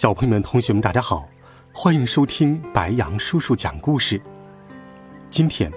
[0.00, 1.28] 小朋友们、同学们，大家好，
[1.74, 4.18] 欢迎收听白杨叔叔讲故事。
[5.28, 5.70] 今天，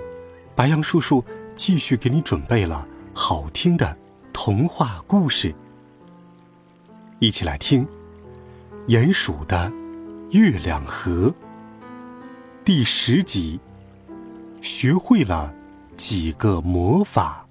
[0.55, 1.21] 白杨叔叔
[1.55, 3.97] 继续给你准备了好听的
[4.31, 5.53] 童话故事，
[7.19, 7.85] 一起来听
[8.87, 9.69] 《鼹鼠的
[10.31, 11.27] 月亮河》
[12.63, 13.59] 第十集。
[14.61, 15.53] 学会了
[15.97, 17.45] 几个魔法。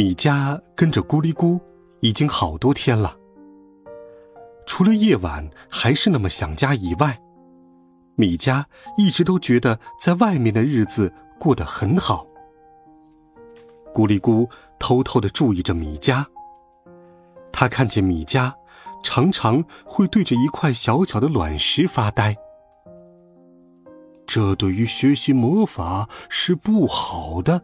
[0.00, 1.60] 米迦跟着咕哩咕
[2.00, 3.14] 已经好多天了，
[4.64, 7.20] 除了夜晚还是那么想家以外，
[8.14, 8.64] 米迦
[8.96, 12.26] 一直都觉得在外面的日子过得很好。
[13.92, 16.24] 咕哩咕偷偷的注意着米迦，
[17.52, 18.50] 他看见米迦
[19.02, 22.34] 常常会对着一块小小的卵石发呆，
[24.26, 27.62] 这对于学习魔法是不好的。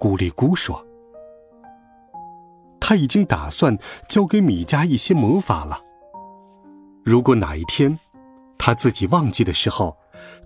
[0.00, 0.87] 咕哩咕说。
[2.88, 5.78] 他已经打算教给米迦一些魔法了。
[7.04, 7.98] 如果哪一天
[8.56, 9.94] 他自己忘记的时候，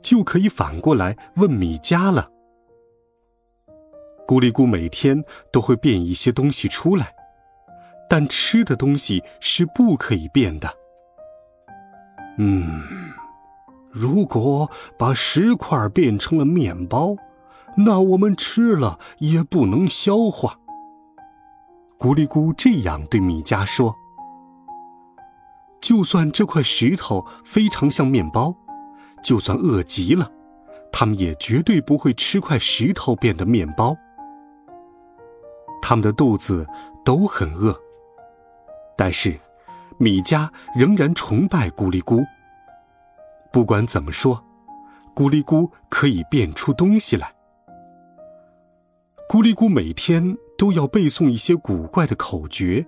[0.02, 2.28] 就可以反过来问米迦了。
[4.26, 7.14] 咕哩咕每天都会变一些东西出来，
[8.10, 10.68] 但吃的东西是不可以变的。
[12.38, 12.82] 嗯，
[13.88, 17.14] 如果把石块变成了面包，
[17.76, 20.58] 那我们吃了也不能消化。
[22.02, 23.94] 咕哩咕这样对米迦说
[25.80, 28.52] ：“就算这块石头非常像面包，
[29.22, 30.28] 就算饿极了，
[30.90, 33.96] 他们也绝对不会吃块石头变的面包。
[35.80, 36.66] 他们的肚子
[37.04, 37.72] 都很饿，
[38.96, 39.38] 但是
[39.96, 42.20] 米迦仍然崇拜咕哩咕。
[43.52, 44.42] 不管怎么说，
[45.14, 47.32] 咕哩咕可以变出东西来。
[49.28, 52.86] 咕哩咕每天。”都要背诵一些古怪的口诀。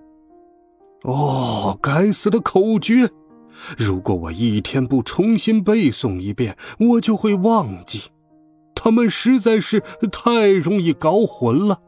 [1.02, 3.10] 哦，该死的口诀！
[3.76, 8.10] 如果我一天不重新背诵一遍，我就会忘记。
[8.74, 9.80] 他们实在是
[10.10, 11.80] 太容易搞混了。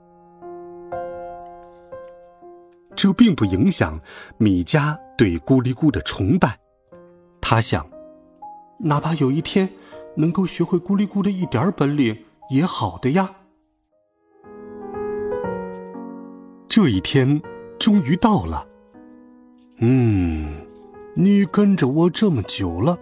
[2.95, 4.01] 这并不影响
[4.39, 6.59] 米迦对咕哩咕的崇拜。
[7.41, 7.87] 他想，
[8.79, 9.69] 哪怕有一天
[10.17, 13.31] 能够学会咕哩咕的一点本领，也好的呀。
[16.77, 17.41] 这一天
[17.79, 18.69] 终于到了。
[19.79, 20.53] 嗯，
[21.15, 22.99] 你跟着我这么久了，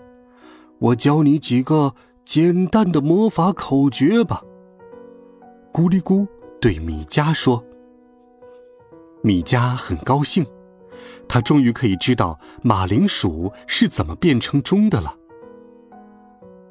[0.79, 1.93] 我教你几个
[2.25, 4.41] 简单的魔法口诀吧。
[5.73, 6.25] 咕哩咕
[6.61, 7.65] 对米迦说。
[9.23, 10.47] 米迦很高兴，
[11.27, 15.17] 他终于可以知道马铃薯是怎么变成钟的了。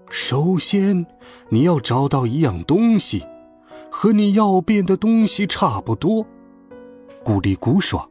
[0.10, 1.06] 首先，
[1.50, 3.26] 你要找到一样东西，
[3.92, 6.26] 和你要变的东西差不多。
[7.24, 8.10] 咕哩咕说：“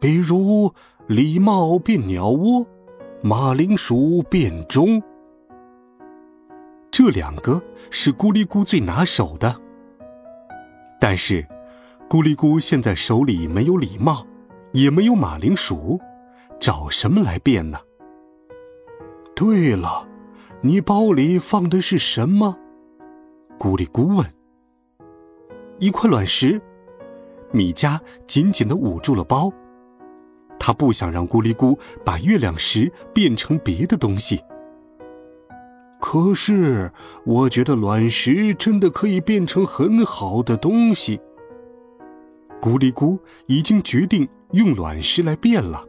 [0.00, 0.72] 比如
[1.06, 2.66] 礼貌变鸟窝，
[3.22, 5.00] 马铃薯变钟，
[6.90, 9.54] 这两个是咕哩咕最拿手的。
[11.00, 11.46] 但是，
[12.08, 14.26] 咕哩咕现在手里没有礼貌，
[14.72, 16.00] 也没有马铃薯，
[16.58, 17.78] 找什么来变呢？
[19.36, 20.08] 对了，
[20.60, 22.58] 你包里放的是什么？”
[23.60, 24.26] 咕哩咕问。
[25.78, 26.60] “一块卵石。”
[27.52, 29.52] 米迦紧紧的捂住了包，
[30.58, 34.40] 他不想让咕哩咕把月亮石变成别的东西。
[36.00, 36.90] 可是，
[37.24, 41.20] 我觉得卵石真的可以变成很好的东西。
[42.60, 45.84] 咕哩咕已经决定用卵石来变了。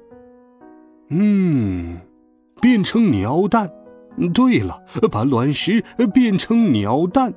[1.10, 2.00] 嗯，
[2.62, 3.72] 变成鸟蛋。
[4.34, 4.80] 对了，
[5.12, 5.84] 把卵石
[6.14, 7.34] 变成鸟蛋。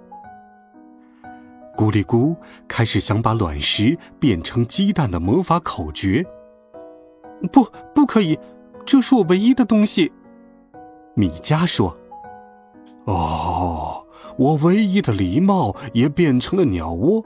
[1.76, 2.34] 咕哩咕
[2.66, 6.24] 开始想把卵石变成鸡蛋的魔法口诀。
[7.52, 8.38] 不，不可以，
[8.86, 10.10] 这是我唯一的东西。
[11.14, 11.96] 米迦说
[13.04, 14.04] ：“哦，
[14.38, 17.22] 我唯一的礼帽也变成了鸟窝。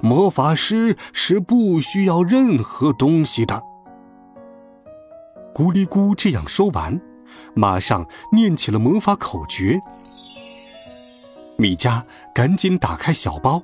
[0.00, 3.62] 魔法师是不需要任何东西的。”
[5.54, 7.00] 咕哩咕这样说完，
[7.54, 9.80] 马上念起了魔法口诀。
[11.58, 12.02] 米迦
[12.34, 13.62] 赶紧打开小包。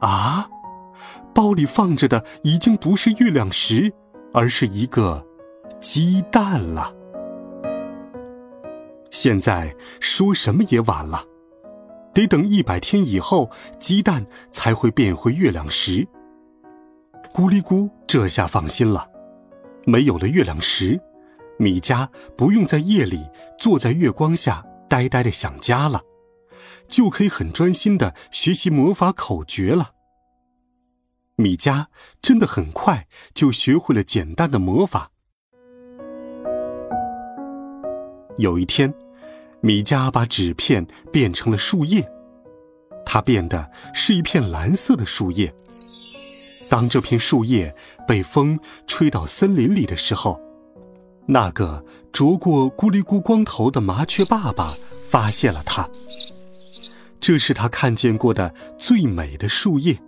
[0.00, 0.48] 啊，
[1.34, 3.92] 包里放着的已经不是月亮石，
[4.32, 5.26] 而是一个
[5.80, 6.94] 鸡蛋了。
[9.10, 11.24] 现在说什么也晚了，
[12.12, 16.06] 得等一百天以后，鸡蛋才会变回月亮石。
[17.32, 19.08] 咕哩咕这下放心了，
[19.84, 21.00] 没有了月亮石，
[21.58, 23.26] 米家不用在夜里
[23.58, 26.00] 坐在月光下呆呆的想家了，
[26.88, 29.92] 就可以很专心的学习魔法口诀了。
[31.36, 31.88] 米家
[32.22, 35.10] 真的很快就学会了简单的魔法。
[38.38, 38.92] 有一天。
[39.62, 42.08] 米迦把纸片变成了树叶，
[43.04, 45.52] 它变的是一片蓝色的树叶。
[46.70, 47.74] 当这片树叶
[48.06, 50.38] 被风吹到森林里的时候，
[51.26, 54.64] 那个啄过咕哩咕光头的麻雀爸爸
[55.08, 55.88] 发现了它。
[57.26, 59.98] 这是他看见过的最美的树叶。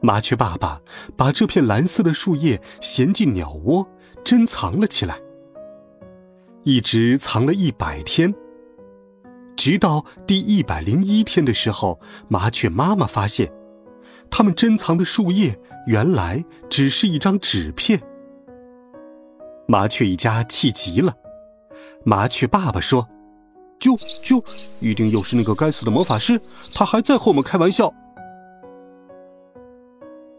[0.00, 0.80] 麻雀爸爸
[1.16, 3.84] 把这片蓝色的树叶衔进鸟窝，
[4.22, 5.18] 珍藏了起来。
[6.62, 8.32] 一直藏了一百天，
[9.56, 11.98] 直到第一百零一天的时候，
[12.28, 13.52] 麻雀妈妈发现，
[14.30, 18.00] 他们珍藏的树叶原来只是一张纸片。
[19.66, 21.12] 麻雀一家气极了，
[22.04, 23.08] 麻雀爸爸说
[23.80, 24.44] ：“就就，
[24.78, 26.40] 一定又是那个该死的魔法师，
[26.74, 27.92] 他还在和我们开玩笑。”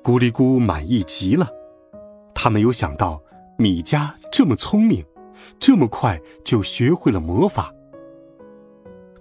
[0.01, 1.47] 咕哩咕满意极了，
[2.33, 3.21] 他没有想到
[3.57, 5.03] 米家这么聪明。
[5.59, 7.73] 这么快就学会了魔法？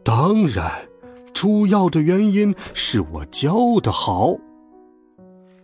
[0.02, 0.70] 当然，
[1.32, 4.36] 主要的原因是我教的好。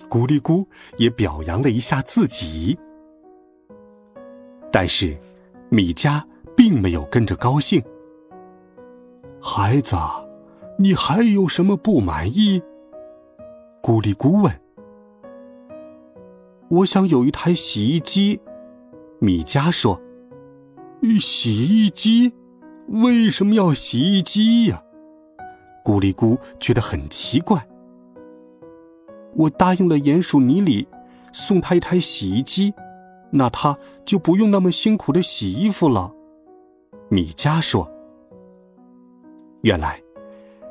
[0.08, 0.66] 咕哩咕
[0.96, 2.78] 也表扬了一下自己，
[4.72, 5.16] 但是
[5.68, 6.22] 米迦
[6.56, 7.82] 并没有跟着高兴。
[9.40, 9.96] 孩子，
[10.78, 12.62] 你还有什么不满意？
[13.82, 14.52] 咕哩咕问。
[16.68, 18.40] 我想有一台洗衣机，
[19.20, 20.00] 米迦说。
[21.20, 22.32] 洗衣机？
[22.88, 24.82] 为什么要洗衣机呀？
[25.84, 27.64] 咕哩咕觉得很奇怪。
[29.36, 30.88] 我答应了鼹鼠尼里，
[31.32, 32.74] 送他一台洗衣机，
[33.30, 36.12] 那他就不用那么辛苦的洗衣服了。
[37.08, 37.88] 米迦说
[39.62, 40.00] ：“原来，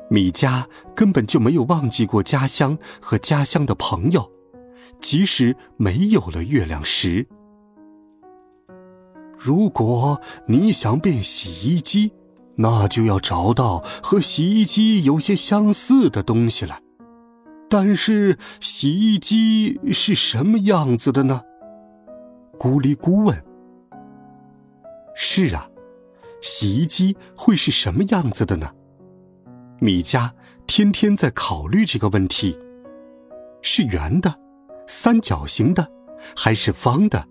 [0.08, 4.30] 米迦根本就没有忘记过家乡和家乡的朋友，
[5.00, 7.26] 即使没有了月亮石。”
[9.38, 12.12] 如果你想变洗衣机，
[12.54, 16.80] 那就要找到和洗衣机有些相似的东西来。
[17.68, 21.42] 但是洗衣机是什么样子的呢？
[22.58, 23.44] 咕哩咕问。
[25.14, 25.68] 是啊，
[26.40, 28.72] 洗衣机会是什么样子的呢？
[29.78, 30.30] 米迦
[30.66, 32.58] 天天在考虑这个问题：
[33.60, 34.34] 是圆的、
[34.86, 35.86] 三角形的，
[36.34, 37.26] 还是方的？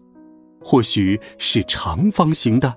[0.64, 2.76] 或许是长方形的。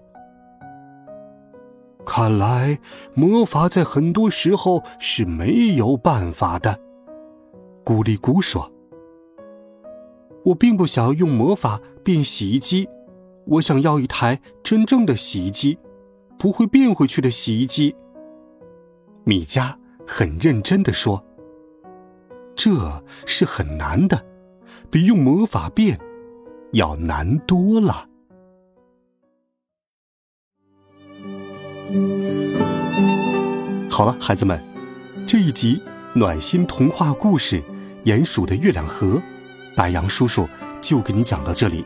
[2.07, 2.79] 看来
[3.15, 6.81] 魔法在很多时候是没有办法的。
[7.85, 8.73] 咕哩咕说
[10.47, 12.89] ：“我并不想要用魔法变洗衣机，
[13.47, 15.79] 我想要一台真正的洗衣机，
[16.39, 17.95] 不会变回去的洗衣机。”
[19.29, 19.75] 米迦
[20.07, 21.23] 很认真的说
[22.57, 24.25] ：“这是很难的，
[24.91, 26.01] 比用魔法变。”
[26.73, 28.09] 要难多了。
[33.91, 34.59] 好了，孩子们，
[35.27, 35.83] 这一集
[36.15, 37.61] 暖心童话故事
[38.05, 39.17] 《鼹鼠的月亮河》，
[39.77, 40.49] 白羊叔叔
[40.81, 41.85] 就给你讲到这里。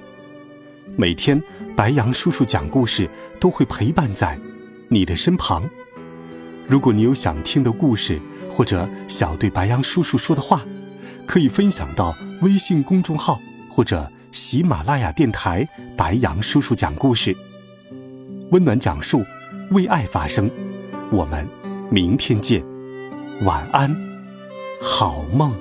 [0.97, 1.43] 每天，
[1.77, 4.39] 白羊叔叔讲故事都会陪伴在
[4.89, 5.69] 你的身旁。
[6.69, 10.63] 如果你有想听的故事，或者想对白羊叔叔说的话，
[11.27, 13.41] 可以分享到微信公众号
[13.71, 14.11] 或者。
[14.33, 17.37] 喜马拉雅电台，白杨叔叔讲故事，
[18.51, 19.23] 温暖讲述，
[19.73, 20.51] 为爱发声。
[21.11, 21.47] 我们
[21.91, 22.65] 明天见，
[23.43, 23.95] 晚安，
[24.81, 25.55] 好梦。